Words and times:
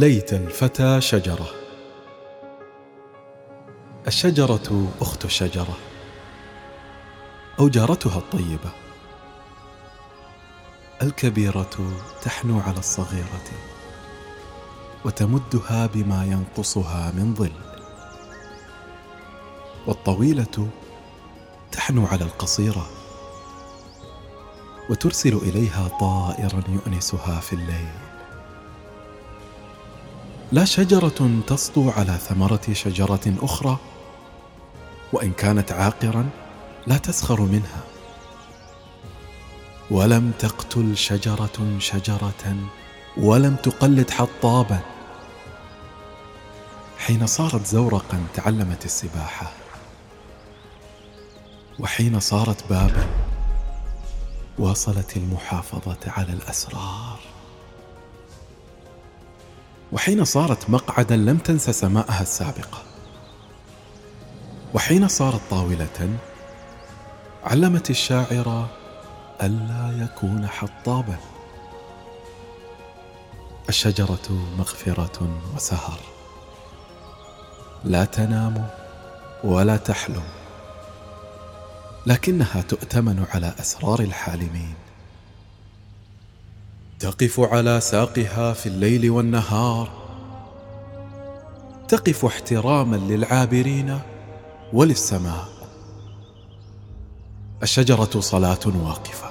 ليت 0.00 0.32
الفتى 0.32 1.00
شجرة. 1.00 1.50
الشجرة 4.06 4.88
أخت 5.00 5.24
الشجرة 5.24 5.76
أو 7.58 7.68
جارتها 7.68 8.18
الطيبة. 8.18 8.70
الكبيرة 11.02 11.92
تحنو 12.22 12.60
على 12.60 12.78
الصغيرة. 12.78 13.44
وتمدها 15.04 15.86
بما 15.86 16.24
ينقصها 16.24 17.12
من 17.12 17.34
ظل. 17.34 17.52
والطويلة 19.86 20.68
تحنو 21.72 22.06
على 22.06 22.24
القصيرة. 22.24 22.86
وترسل 24.90 25.36
إليها 25.36 25.88
طائرا 26.00 26.62
يؤنسها 26.68 27.40
في 27.40 27.52
الليل. 27.52 28.09
لا 30.52 30.64
شجرة 30.64 31.42
تسطو 31.46 31.90
على 31.90 32.18
ثمرة 32.18 32.72
شجرة 32.72 33.20
أخرى 33.42 33.76
وإن 35.12 35.32
كانت 35.32 35.72
عاقرا 35.72 36.30
لا 36.86 36.96
تسخر 36.96 37.40
منها. 37.40 37.82
ولم 39.90 40.32
تقتل 40.38 40.96
شجرة 40.96 41.76
شجرة 41.78 42.56
ولم 43.16 43.56
تقلد 43.56 44.10
حطابا. 44.10 44.80
حين 46.98 47.26
صارت 47.26 47.66
زورقا 47.66 48.24
تعلمت 48.34 48.84
السباحة. 48.84 49.52
وحين 51.78 52.20
صارت 52.20 52.68
بابا 52.70 53.06
واصلت 54.58 55.16
المحافظة 55.16 55.98
على 56.06 56.32
الأسرار. 56.32 57.18
وحين 59.92 60.24
صارت 60.24 60.70
مقعدا 60.70 61.16
لم 61.16 61.38
تنس 61.38 61.70
سماءها 61.70 62.22
السابقة. 62.22 62.82
وحين 64.74 65.08
صارت 65.08 65.40
طاولة 65.50 66.18
علمت 67.44 67.90
الشاعر 67.90 68.68
ألا 69.42 70.04
يكون 70.04 70.46
حطابا. 70.46 71.16
الشجرة 73.68 74.46
مغفرة 74.58 75.40
وسهر. 75.56 76.00
لا 77.84 78.04
تنام 78.04 78.68
ولا 79.44 79.76
تحلم 79.76 80.22
لكنها 82.06 82.62
تؤتمن 82.68 83.24
على 83.34 83.54
أسرار 83.60 84.00
الحالمين. 84.00 84.74
تقف 87.00 87.40
على 87.40 87.80
ساقها 87.80 88.52
في 88.52 88.66
الليل 88.66 89.10
والنهار 89.10 89.88
تقف 91.88 92.24
احتراما 92.24 92.96
للعابرين 92.96 93.98
وللسماء. 94.72 95.48
الشجرة 97.62 98.20
صلاة 98.20 98.58
واقفة 98.66 99.30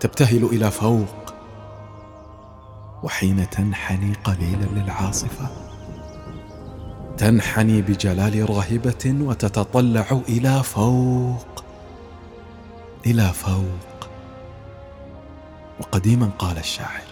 تبتهل 0.00 0.44
إلى 0.44 0.70
فوق 0.70 1.34
وحين 3.02 3.50
تنحني 3.50 4.14
قليلا 4.24 4.66
للعاصفة 4.66 5.48
تنحني 7.18 7.82
بجلال 7.82 8.50
راهبة 8.50 9.16
وتتطلع 9.20 10.20
إلى 10.28 10.62
فوق 10.62 11.64
إلى 13.06 13.32
فوق. 13.32 13.99
وقديما 15.80 16.30
قال 16.38 16.58
الشاعر 16.58 17.04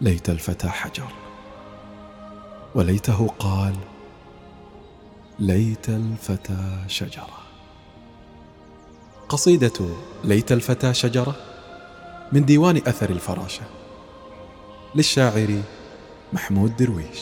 ليت 0.00 0.30
الفتى 0.30 0.68
حجر. 0.68 1.08
وليته 2.74 3.28
قال 3.38 3.76
ليت 5.38 5.88
الفتى 5.88 6.84
شجرة. 6.86 7.38
قصيدة 9.28 9.88
ليت 10.24 10.52
الفتى 10.52 10.94
شجرة 10.94 11.36
من 12.32 12.44
ديوان 12.44 12.76
أثر 12.76 13.10
الفراشة 13.10 13.62
للشاعر 14.94 15.62
محمود 16.32 16.76
درويش. 16.76 17.18